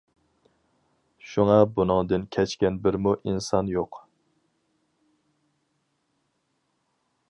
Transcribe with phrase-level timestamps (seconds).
[1.33, 4.03] شۇڭا بۇنىڭدىن كەچكەن بىرمۇ ئىنسان يوق!